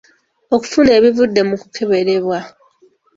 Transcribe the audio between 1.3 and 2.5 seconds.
mu kukeberebwa.